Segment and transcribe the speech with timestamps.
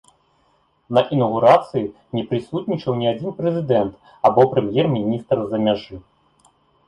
[0.97, 1.83] На інаўгурацыі
[2.19, 3.93] не прысутнічаў ні адзін прэзідэнт
[4.29, 5.95] або прэм'ер-міністр з-за мяжы.